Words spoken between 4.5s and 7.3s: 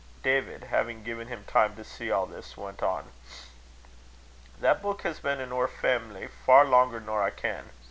"That buik has been in oor family far langer nor I